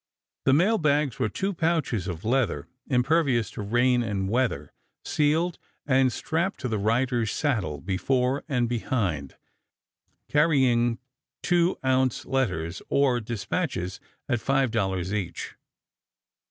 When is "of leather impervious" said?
2.07-3.51